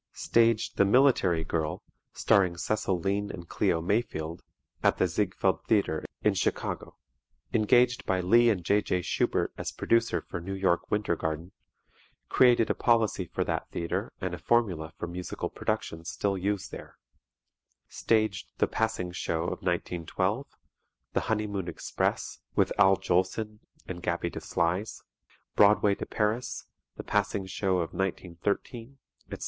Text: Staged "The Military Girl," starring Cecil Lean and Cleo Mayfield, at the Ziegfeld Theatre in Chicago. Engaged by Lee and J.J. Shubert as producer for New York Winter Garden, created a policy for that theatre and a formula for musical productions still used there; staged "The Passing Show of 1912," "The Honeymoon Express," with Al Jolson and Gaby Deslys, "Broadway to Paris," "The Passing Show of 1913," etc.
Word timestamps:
Staged 0.13 0.77
"The 0.77 0.83
Military 0.83 1.43
Girl," 1.43 1.83
starring 2.11 2.57
Cecil 2.57 2.97
Lean 2.99 3.29
and 3.29 3.47
Cleo 3.47 3.81
Mayfield, 3.83 4.41
at 4.81 4.97
the 4.97 5.05
Ziegfeld 5.05 5.63
Theatre 5.65 6.03
in 6.23 6.33
Chicago. 6.33 6.97
Engaged 7.53 8.07
by 8.07 8.19
Lee 8.19 8.49
and 8.49 8.63
J.J. 8.65 9.01
Shubert 9.03 9.49
as 9.59 9.71
producer 9.71 10.19
for 10.19 10.41
New 10.41 10.55
York 10.55 10.89
Winter 10.89 11.15
Garden, 11.15 11.51
created 12.29 12.71
a 12.71 12.73
policy 12.73 13.25
for 13.27 13.43
that 13.43 13.69
theatre 13.69 14.11
and 14.19 14.33
a 14.33 14.39
formula 14.39 14.91
for 14.97 15.05
musical 15.05 15.51
productions 15.51 16.09
still 16.09 16.35
used 16.35 16.71
there; 16.71 16.97
staged 17.87 18.49
"The 18.57 18.65
Passing 18.67 19.11
Show 19.11 19.43
of 19.43 19.61
1912," 19.61 20.47
"The 21.13 21.19
Honeymoon 21.29 21.67
Express," 21.67 22.39
with 22.55 22.73
Al 22.79 22.97
Jolson 22.97 23.59
and 23.87 24.01
Gaby 24.01 24.31
Deslys, 24.31 25.03
"Broadway 25.55 25.93
to 25.93 26.07
Paris," 26.07 26.65
"The 26.97 27.03
Passing 27.03 27.45
Show 27.45 27.73
of 27.81 27.93
1913," 27.93 28.97
etc. 29.27 29.39